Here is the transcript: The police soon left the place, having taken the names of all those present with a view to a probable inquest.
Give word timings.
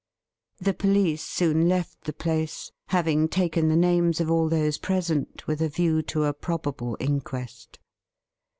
The 0.59 0.73
police 0.73 1.21
soon 1.23 1.69
left 1.69 2.05
the 2.05 2.11
place, 2.13 2.71
having 2.87 3.27
taken 3.27 3.67
the 3.69 3.75
names 3.75 4.19
of 4.19 4.31
all 4.31 4.49
those 4.49 4.79
present 4.79 5.45
with 5.45 5.61
a 5.61 5.69
view 5.69 6.01
to 6.09 6.23
a 6.23 6.33
probable 6.33 6.97
inquest. 6.99 7.77